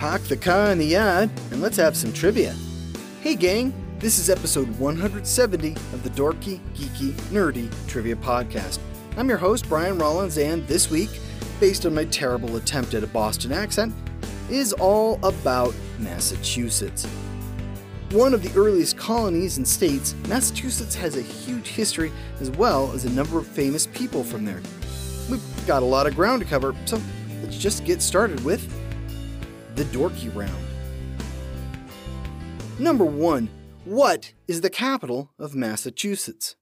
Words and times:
Park 0.00 0.22
the 0.22 0.36
car 0.36 0.70
in 0.70 0.78
the 0.78 0.86
yard 0.86 1.28
and 1.50 1.60
let's 1.60 1.76
have 1.76 1.94
some 1.94 2.10
trivia. 2.10 2.56
Hey, 3.20 3.34
gang, 3.34 3.74
this 3.98 4.18
is 4.18 4.30
episode 4.30 4.66
170 4.78 5.72
of 5.72 6.02
the 6.02 6.08
Dorky, 6.08 6.58
Geeky, 6.74 7.12
Nerdy 7.28 7.70
Trivia 7.86 8.16
Podcast. 8.16 8.78
I'm 9.18 9.28
your 9.28 9.36
host, 9.36 9.68
Brian 9.68 9.98
Rollins, 9.98 10.38
and 10.38 10.66
this 10.66 10.90
week, 10.90 11.10
based 11.60 11.84
on 11.84 11.94
my 11.94 12.06
terrible 12.06 12.56
attempt 12.56 12.94
at 12.94 13.04
a 13.04 13.06
Boston 13.08 13.52
accent, 13.52 13.92
is 14.48 14.72
all 14.72 15.22
about 15.22 15.74
Massachusetts. 15.98 17.04
One 18.12 18.32
of 18.32 18.42
the 18.42 18.58
earliest 18.58 18.96
colonies 18.96 19.58
and 19.58 19.68
states, 19.68 20.14
Massachusetts 20.28 20.94
has 20.94 21.18
a 21.18 21.22
huge 21.22 21.68
history 21.68 22.10
as 22.40 22.50
well 22.52 22.90
as 22.92 23.04
a 23.04 23.10
number 23.10 23.36
of 23.36 23.46
famous 23.46 23.86
people 23.88 24.24
from 24.24 24.46
there. 24.46 24.62
We've 25.30 25.66
got 25.66 25.82
a 25.82 25.86
lot 25.86 26.06
of 26.06 26.16
ground 26.16 26.40
to 26.40 26.48
cover, 26.48 26.74
so 26.86 26.98
let's 27.42 27.58
just 27.58 27.84
get 27.84 28.00
started 28.00 28.42
with 28.46 28.79
the 29.80 29.98
Dorky 29.98 30.28
Round. 30.36 30.52
Number 32.78 33.06
1. 33.06 33.48
What 33.86 34.34
is 34.46 34.60
the 34.60 34.68
capital 34.68 35.32
of 35.38 35.54
Massachusetts? 35.54 36.56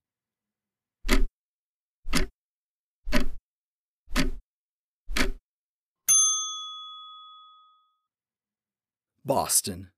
Boston. 9.25 9.91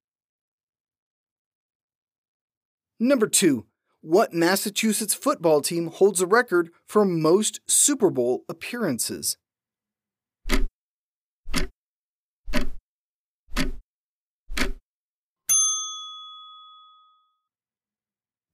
Number 2.98 3.28
2. 3.28 3.66
What 4.00 4.32
Massachusetts 4.32 5.12
football 5.12 5.60
team 5.60 5.88
holds 5.88 6.22
a 6.22 6.26
record 6.26 6.70
for 6.86 7.04
most 7.04 7.60
Super 7.66 8.08
Bowl 8.08 8.46
appearances? 8.48 9.36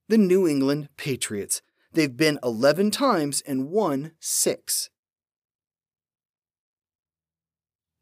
The 0.08 0.18
New 0.18 0.46
England 0.46 0.88
Patriots. 0.96 1.62
They've 1.92 2.16
been 2.16 2.38
11 2.42 2.90
times 2.90 3.42
and 3.46 3.70
won 3.70 4.12
6. 4.20 4.90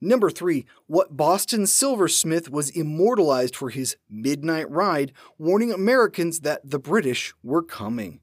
Number 0.01 0.29
3. 0.29 0.67
What 0.87 1.17
Boston 1.17 1.67
silversmith 1.67 2.51
was 2.51 2.69
immortalized 2.69 3.57
for 3.57 3.71
his 3.71 3.97
midnight 4.11 4.71
ride, 4.71 5.13
warning 5.39 5.73
Americans 5.73 6.41
that 6.41 6.69
the 6.69 6.79
British 6.79 7.33
were 7.43 7.63
coming? 7.63 8.21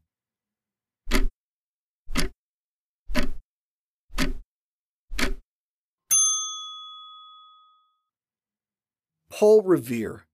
Paul 9.32 9.64
Revere. 9.64 10.26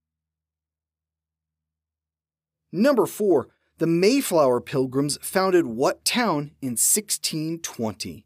Number 2.71 3.05
4. 3.05 3.47
The 3.77 3.87
Mayflower 3.87 4.59
Pilgrims 4.59 5.17
founded 5.21 5.67
what 5.67 6.03
town 6.03 6.51
in 6.61 6.71
1620? 6.71 8.25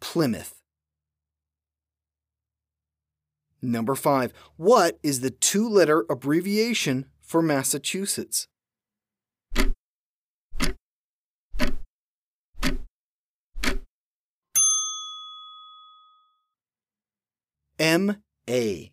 Plymouth. 0.00 0.54
Number 3.62 3.94
5. 3.94 4.32
What 4.56 4.98
is 5.02 5.20
the 5.20 5.30
two 5.30 5.68
letter 5.68 6.04
abbreviation 6.10 7.06
for 7.22 7.40
Massachusetts? 7.40 8.48
M.A. 17.78 18.92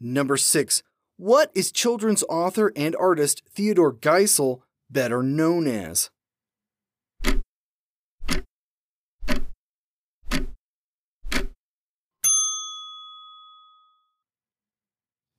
Number 0.00 0.36
6. 0.36 0.82
What 1.16 1.50
is 1.54 1.72
children's 1.72 2.24
author 2.28 2.72
and 2.76 2.94
artist 2.96 3.42
Theodore 3.48 3.92
Geisel 3.92 4.60
better 4.90 5.22
known 5.22 5.66
as? 5.66 6.10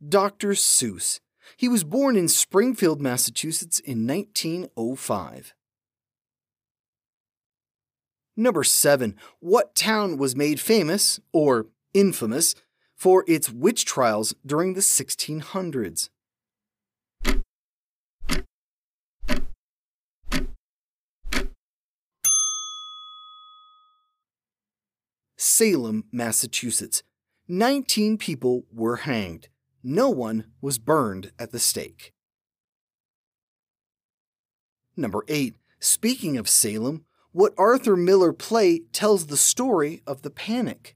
Dr. 0.07 0.49
Seuss. 0.51 1.19
He 1.57 1.67
was 1.67 1.83
born 1.83 2.15
in 2.15 2.27
Springfield, 2.27 3.01
Massachusetts 3.01 3.79
in 3.79 4.07
1905. 4.07 5.53
Number 8.37 8.63
7. 8.63 9.15
What 9.39 9.75
town 9.75 10.17
was 10.17 10.35
made 10.35 10.59
famous, 10.59 11.19
or 11.31 11.67
infamous, 11.93 12.53
for 12.93 13.23
its 13.27 13.49
witch 13.49 13.85
trials 13.85 14.35
during 14.45 14.73
the 14.73 14.81
1600s? 14.81 16.09
Salem, 25.37 26.03
Massachusetts. 26.11 27.03
19 27.47 28.17
people 28.17 28.65
were 28.73 28.97
hanged. 28.97 29.47
No 29.83 30.09
one 30.09 30.47
was 30.59 30.79
burned 30.79 31.31
at 31.39 31.51
the 31.51 31.59
stake. 31.59 32.11
Number 34.97 35.23
8. 35.27 35.55
Speaking 35.79 36.37
of 36.37 36.49
Salem, 36.49 37.05
what 37.35 37.53
Arthur 37.57 37.97
Miller 37.97 38.31
play 38.31 38.79
tells 38.93 39.25
the 39.25 39.35
story 39.35 40.01
of 40.07 40.21
the 40.21 40.29
panic. 40.29 40.95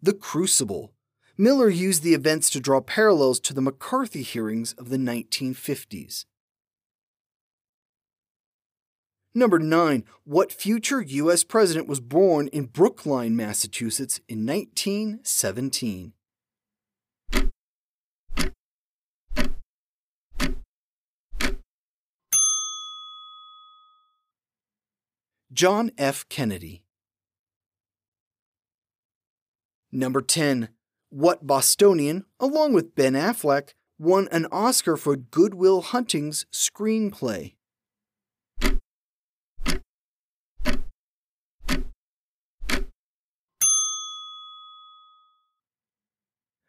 The 0.00 0.14
Crucible. 0.18 0.94
Miller 1.36 1.68
used 1.68 2.02
the 2.02 2.14
events 2.14 2.48
to 2.48 2.60
draw 2.60 2.80
parallels 2.80 3.40
to 3.40 3.52
the 3.52 3.60
McCarthy 3.60 4.22
hearings 4.22 4.72
of 4.78 4.88
the 4.88 4.96
1950s. 4.96 6.24
Number 9.34 9.58
9. 9.58 10.04
What 10.24 10.50
future 10.50 11.02
U.S. 11.02 11.44
president 11.44 11.86
was 11.86 12.00
born 12.00 12.48
in 12.48 12.64
Brookline, 12.64 13.36
Massachusetts 13.36 14.18
in 14.30 14.46
1917? 14.46 16.14
John 25.52 25.90
F. 25.98 26.26
Kennedy. 26.30 26.82
Number 29.90 30.22
10. 30.22 30.70
What 31.10 31.46
Bostonian, 31.46 32.24
along 32.40 32.72
with 32.72 32.94
Ben 32.94 33.12
Affleck, 33.12 33.74
won 33.98 34.28
an 34.32 34.46
Oscar 34.50 34.96
for 34.96 35.14
Good 35.14 35.52
Will 35.52 35.82
Hunting's 35.82 36.46
screenplay? 36.50 37.52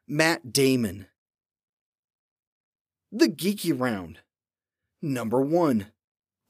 Matt 0.05 0.51
Damon. 0.51 1.07
The 3.13 3.29
Geeky 3.29 3.79
Round. 3.79 4.19
Number 5.01 5.39
1. 5.39 5.92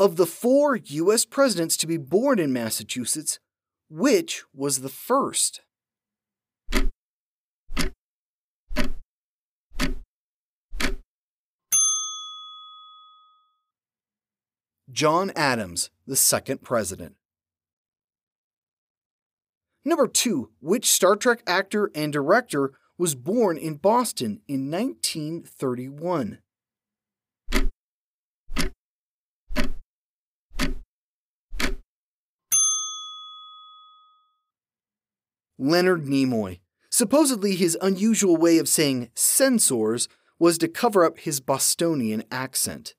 Of 0.03 0.17
the 0.17 0.25
four 0.25 0.75
U.S. 0.75 1.23
presidents 1.23 1.77
to 1.77 1.87
be 1.87 1.95
born 1.95 2.37
in 2.37 2.51
Massachusetts, 2.51 3.39
which 3.89 4.43
was 4.53 4.81
the 4.81 4.89
first? 4.89 5.61
John 14.91 15.31
Adams, 15.37 15.89
the 16.05 16.17
second 16.17 16.63
president. 16.63 17.15
Number 19.85 20.09
2. 20.09 20.49
Which 20.59 20.91
Star 20.91 21.15
Trek 21.15 21.43
actor 21.47 21.89
and 21.95 22.11
director 22.11 22.73
was 22.97 23.15
born 23.15 23.57
in 23.57 23.75
Boston 23.75 24.41
in 24.49 24.69
1931? 24.69 26.39
Leonard 35.63 36.03
Nimoy. 36.03 36.59
Supposedly, 36.89 37.55
his 37.55 37.77
unusual 37.81 38.35
way 38.35 38.57
of 38.57 38.67
saying 38.67 39.09
censors 39.15 40.09
was 40.37 40.57
to 40.57 40.67
cover 40.67 41.05
up 41.05 41.19
his 41.19 41.39
Bostonian 41.39 42.25
accent. 42.29 42.95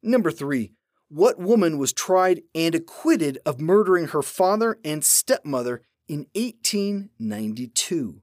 Number 0.00 0.30
3. 0.30 0.72
What 1.08 1.40
woman 1.40 1.76
was 1.76 1.92
tried 1.92 2.42
and 2.54 2.72
acquitted 2.76 3.40
of 3.44 3.60
murdering 3.60 4.06
her 4.08 4.22
father 4.22 4.78
and 4.84 5.04
stepmother 5.04 5.82
in 6.06 6.26
1892? 6.34 8.22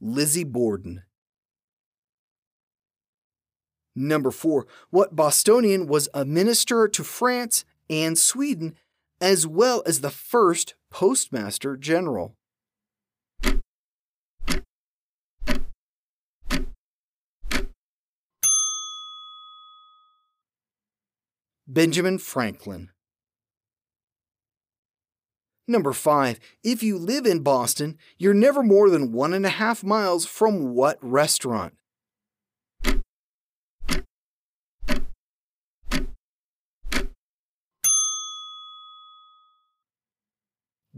Lizzie 0.00 0.44
Borden. 0.44 1.04
Number 4.00 4.30
4. 4.30 4.66
What 4.88 5.14
Bostonian 5.14 5.86
was 5.86 6.08
a 6.14 6.24
minister 6.24 6.88
to 6.88 7.04
France 7.04 7.66
and 7.90 8.16
Sweden, 8.16 8.74
as 9.20 9.46
well 9.46 9.82
as 9.84 10.00
the 10.00 10.10
first 10.10 10.74
postmaster 10.90 11.76
general? 11.76 12.34
Benjamin 21.68 22.18
Franklin. 22.18 22.88
Number 25.68 25.92
5. 25.92 26.40
If 26.64 26.82
you 26.82 26.98
live 26.98 27.26
in 27.26 27.42
Boston, 27.42 27.98
you're 28.18 28.34
never 28.34 28.62
more 28.62 28.88
than 28.88 29.12
one 29.12 29.34
and 29.34 29.44
a 29.44 29.50
half 29.50 29.84
miles 29.84 30.24
from 30.24 30.74
what 30.74 30.98
restaurant? 31.00 31.74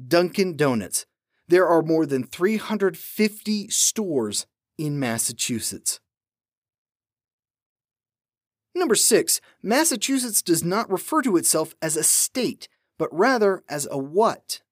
Dunkin' 0.09 0.57
Donuts. 0.57 1.07
There 1.49 1.67
are 1.67 1.83
more 1.83 2.07
than 2.07 2.25
350 2.25 3.69
stores 3.69 4.47
in 4.79 4.99
Massachusetts. 4.99 6.01
Number 8.75 8.95
6. 8.95 9.41
Massachusetts 9.63 10.41
does 10.41 10.65
not 10.65 10.91
refer 10.91 11.21
to 11.23 11.37
itself 11.37 11.75
as 11.83 11.97
a 11.97 12.03
state, 12.03 12.69
but 12.99 13.13
rather 13.13 13.63
as 13.69 13.87
a 13.91 13.99
what? 13.99 14.63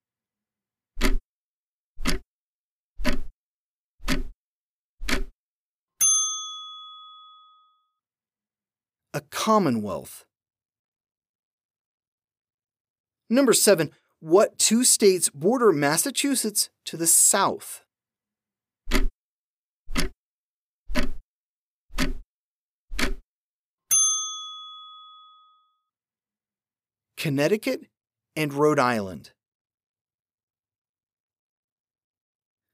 A 9.13 9.21
commonwealth. 9.31 10.25
Number 13.29 13.53
7. 13.53 13.91
What 14.23 14.59
two 14.59 14.85
states 14.85 15.31
border 15.31 15.73
Massachusetts 15.73 16.69
to 16.85 16.99
the 16.99 17.07
south? 17.07 17.87
Connecticut 27.17 27.87
and 28.37 28.53
Rhode 28.53 28.79
Island. 28.79 29.31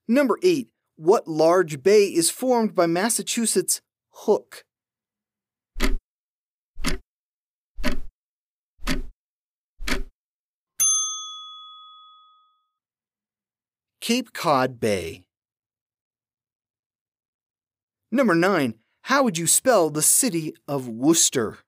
Number 0.09 0.41
8. 0.43 0.69
What 0.97 1.29
large 1.29 1.85
bay 1.85 2.07
is 2.07 2.29
formed 2.29 2.75
by 2.75 2.87
Massachusetts' 2.87 3.83
Hook? 4.11 4.65
Cape 14.07 14.33
Cod 14.33 14.79
Bay. 14.79 15.25
Number 18.13 18.37
9. 18.37 18.75
How 19.03 19.25
would 19.25 19.37
you 19.37 19.49
spell 19.49 19.91
the 19.91 20.01
city 20.01 20.55
of 20.69 20.87
Worcester? 20.87 21.59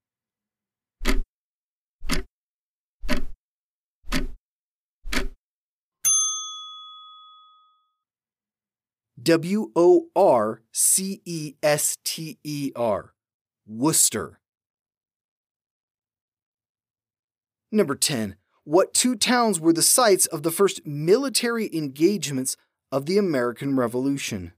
W 9.20 9.72
O 9.74 10.06
R 10.14 10.62
C 10.72 11.20
E 11.24 11.54
S 11.60 11.98
T 12.04 12.38
E 12.44 12.70
R. 12.76 13.14
Worcester. 13.66 14.38
Number 17.72 17.96
10. 17.96 18.36
What 18.68 18.92
two 18.92 19.16
towns 19.16 19.58
were 19.58 19.72
the 19.72 19.80
sites 19.80 20.26
of 20.26 20.42
the 20.42 20.50
first 20.50 20.86
military 20.86 21.74
engagements 21.74 22.54
of 22.92 23.06
the 23.06 23.16
American 23.16 23.76
Revolution? 23.76 24.52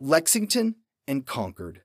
Lexington 0.00 0.74
and 1.06 1.24
Concord. 1.24 1.82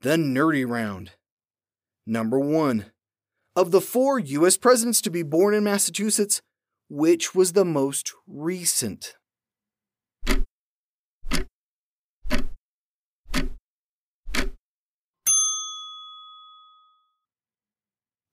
The 0.00 0.16
Nerdy 0.16 0.68
Round. 0.68 1.12
Number 2.04 2.40
1. 2.40 2.86
Of 3.54 3.70
the 3.70 3.80
four 3.80 4.18
U.S. 4.18 4.56
presidents 4.56 5.00
to 5.02 5.10
be 5.10 5.22
born 5.22 5.54
in 5.54 5.62
Massachusetts, 5.62 6.42
which 6.88 7.32
was 7.32 7.52
the 7.52 7.64
most 7.64 8.12
recent? 8.26 9.14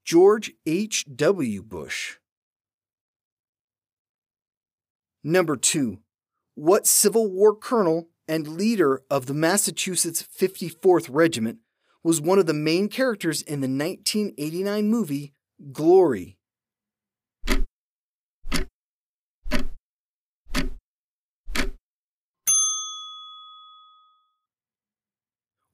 George 0.08 0.54
H.W. 0.66 1.64
Bush. 1.64 2.16
Number 5.22 5.58
2. 5.58 5.98
What 6.56 6.88
Civil 6.88 7.30
War 7.30 7.54
colonel 7.54 8.08
and 8.26 8.48
leader 8.48 9.02
of 9.12 9.26
the 9.26 9.34
Massachusetts 9.34 10.24
54th 10.24 11.10
Regiment 11.12 11.58
was 12.06 12.22
one 12.22 12.40
of 12.40 12.46
the 12.46 12.54
main 12.54 12.88
characters 12.88 13.42
in 13.42 13.60
the 13.60 13.68
1989 13.68 14.90
movie 14.90 15.34
Glory? 15.74 16.38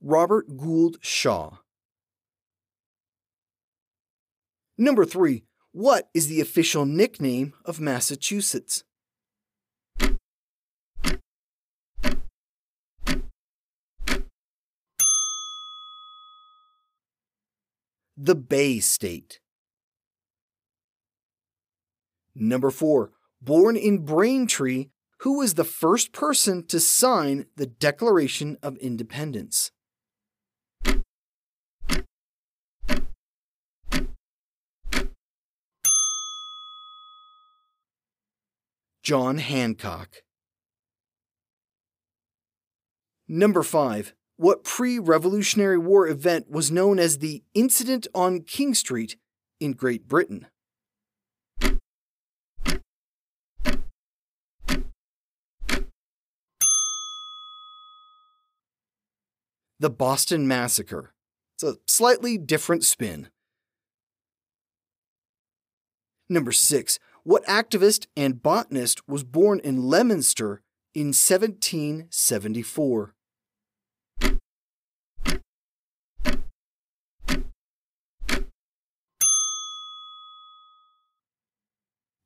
Robert 0.02 0.58
Gould 0.58 0.98
Shaw. 1.02 1.60
Number 4.84 5.06
3. 5.06 5.46
What 5.72 6.10
is 6.13 6.28
the 6.28 6.42
official 6.42 6.86
nickname 6.86 7.54
of 7.63 7.80
Massachusetts? 7.80 8.84
The 18.18 18.36
Bay 18.36 18.82
State. 18.82 19.40
Number 22.36 22.70
4. 22.70 23.12
Born 23.42 23.78
in 23.78 24.04
Braintree, 24.04 24.90
who 25.20 25.38
was 25.38 25.54
the 25.54 25.63
first 25.63 26.12
person 26.12 26.66
to 26.68 26.82
sign 26.82 27.46
the 27.56 27.68
Declaration 27.68 28.58
of 28.62 28.75
Independence? 28.80 29.72
John 39.03 39.38
Hancock. 39.38 40.24
Number 43.27 43.62
5. 43.62 44.13
What 44.38 44.63
pre 44.63 44.98
Revolutionary 44.98 45.77
War 45.77 46.07
event 46.07 46.50
was 46.50 46.72
known 46.72 47.00
as 47.00 47.19
the 47.19 47.43
Incident 47.53 48.07
on 48.15 48.41
King 48.41 48.74
Street 48.74 49.17
in 49.60 49.74
Great 49.74 50.07
Britain? 50.07 50.48
the 59.83 59.89
Boston 59.89 60.48
Massacre. 60.48 61.13
It's 61.55 61.63
a 61.63 61.75
slightly 61.86 62.38
different 62.38 62.86
spin. 62.86 63.27
Number 66.29 66.53
6. 66.53 67.00
What 67.25 67.46
activist 67.46 68.08
and 68.18 68.44
botanist 68.44 69.08
was 69.08 69.24
born 69.24 69.62
in 69.62 69.88
Leominster 69.88 70.62
in 70.94 71.13
1774? 71.13 73.15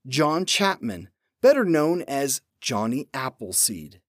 John 0.07 0.45
Chapman, 0.45 1.09
better 1.43 1.63
known 1.63 2.01
as 2.07 2.41
Johnny 2.59 3.07
Appleseed. 3.13 4.01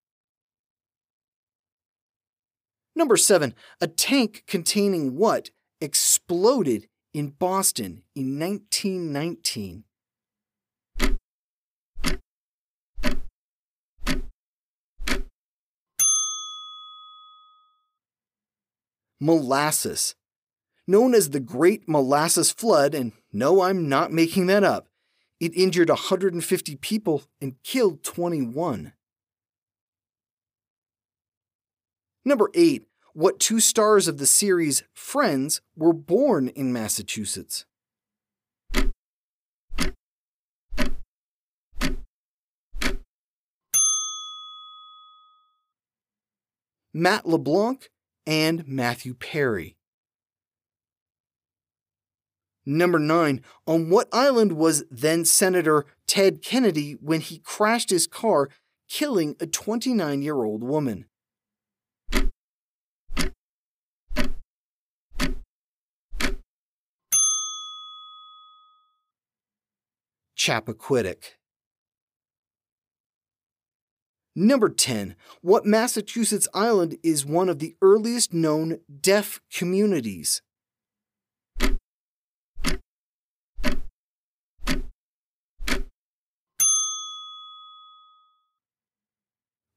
Number 2.96 3.18
7. 3.18 3.54
A 3.82 3.88
tank 3.88 4.44
containing 4.46 5.16
what 5.16 5.50
exploded 5.82 6.88
in 7.12 7.28
Boston 7.28 8.04
in 8.14 8.38
1919? 8.38 9.84
Molasses. 19.20 20.14
Known 20.86 21.14
as 21.14 21.30
the 21.30 21.40
Great 21.40 21.88
Molasses 21.88 22.50
Flood, 22.50 22.94
and 22.94 23.12
no, 23.32 23.62
I'm 23.62 23.88
not 23.88 24.12
making 24.12 24.46
that 24.46 24.64
up, 24.64 24.88
it 25.40 25.54
injured 25.54 25.88
150 25.88 26.76
people 26.76 27.24
and 27.40 27.62
killed 27.62 28.02
21. 28.02 28.92
Number 32.24 32.50
8. 32.54 32.84
What 33.14 33.40
two 33.40 33.60
stars 33.60 34.06
of 34.06 34.18
the 34.18 34.26
series 34.26 34.82
Friends 34.94 35.60
were 35.76 35.92
born 35.92 36.48
in 36.48 36.72
Massachusetts? 36.72 37.64
Matt 46.94 47.26
LeBlanc 47.26 47.90
and 48.28 48.68
Matthew 48.68 49.14
Perry. 49.14 49.78
Number 52.66 52.98
9. 52.98 53.40
On 53.66 53.88
what 53.88 54.06
island 54.12 54.52
was 54.52 54.84
then 54.90 55.24
Senator 55.24 55.86
Ted 56.06 56.42
Kennedy 56.42 56.92
when 57.00 57.22
he 57.22 57.38
crashed 57.38 57.88
his 57.88 58.06
car, 58.06 58.50
killing 58.86 59.34
a 59.40 59.46
29 59.46 60.20
year 60.20 60.44
old 60.44 60.62
woman? 60.62 61.06
Chappaquiddick. 70.36 71.37
Number 74.40 74.68
10. 74.68 75.16
What 75.40 75.66
Massachusetts 75.66 76.46
island 76.54 76.96
is 77.02 77.26
one 77.26 77.48
of 77.48 77.58
the 77.58 77.74
earliest 77.82 78.32
known 78.32 78.78
deaf 79.00 79.40
communities? 79.52 80.42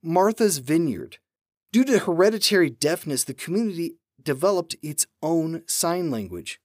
Martha's 0.03 0.59
Vineyard. 0.59 1.17
Due 1.71 1.83
to 1.85 1.97
hereditary 1.97 2.69
deafness, 2.69 3.23
the 3.23 3.33
community 3.33 3.95
developed 4.21 4.75
its 4.83 5.07
own 5.23 5.63
sign 5.65 6.11
language. 6.11 6.61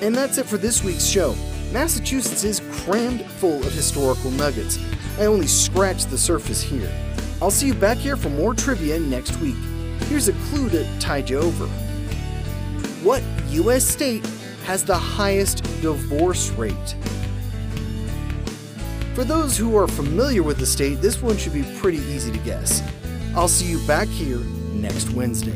And 0.00 0.14
that's 0.14 0.38
it 0.38 0.46
for 0.46 0.56
this 0.56 0.82
week's 0.82 1.06
show. 1.06 1.36
Massachusetts 1.76 2.42
is 2.42 2.62
crammed 2.72 3.20
full 3.32 3.58
of 3.58 3.70
historical 3.70 4.30
nuggets. 4.30 4.78
I 5.18 5.26
only 5.26 5.46
scratched 5.46 6.08
the 6.08 6.16
surface 6.16 6.62
here. 6.62 6.90
I'll 7.42 7.50
see 7.50 7.66
you 7.66 7.74
back 7.74 7.98
here 7.98 8.16
for 8.16 8.30
more 8.30 8.54
trivia 8.54 8.98
next 8.98 9.36
week. 9.40 9.58
Here's 10.08 10.28
a 10.28 10.32
clue 10.48 10.70
to 10.70 10.98
tide 11.00 11.28
you 11.28 11.36
over. 11.38 11.66
What 13.04 13.22
U.S. 13.48 13.84
state 13.86 14.24
has 14.64 14.84
the 14.84 14.96
highest 14.96 15.64
divorce 15.82 16.48
rate? 16.52 16.96
For 19.12 19.24
those 19.24 19.58
who 19.58 19.76
are 19.76 19.86
familiar 19.86 20.42
with 20.42 20.56
the 20.56 20.64
state, 20.64 21.02
this 21.02 21.20
one 21.20 21.36
should 21.36 21.52
be 21.52 21.64
pretty 21.78 21.98
easy 21.98 22.32
to 22.32 22.38
guess. 22.38 22.82
I'll 23.34 23.48
see 23.48 23.66
you 23.66 23.86
back 23.86 24.08
here 24.08 24.38
next 24.72 25.10
Wednesday. 25.10 25.52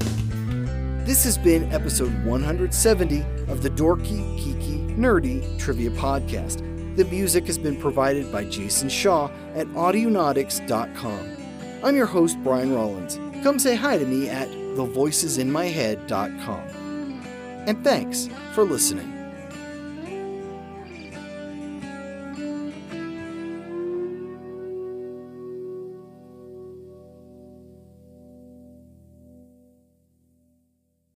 This 1.07 1.25
has 1.25 1.39
been 1.39 1.73
episode 1.73 2.13
170 2.27 3.23
of 3.49 3.63
the 3.63 3.71
Dorky, 3.71 4.21
Geeky, 4.39 4.60
Nerdy 5.01 5.43
Trivia 5.59 5.91
Podcast. 5.91 6.59
The 6.97 7.05
music 7.07 7.47
has 7.47 7.57
been 7.57 7.81
provided 7.81 8.31
by 8.31 8.45
Jason 8.45 8.91
Shaw 8.91 9.31
at 9.55 9.67
Audionautix.com. 9.69 11.37
I'm 11.83 11.97
your 11.97 12.05
host, 12.05 12.37
Brian 12.45 12.75
Rollins. 12.75 13.19
Come 13.43 13.59
say 13.59 13.75
hi 13.75 13.97
to 13.97 14.05
me 14.05 14.29
at 14.29 14.49
thevoicesinmyhead.com. 14.49 17.23
And 17.67 17.83
thanks 17.83 18.29
for 18.53 18.65
listening. 18.65 19.20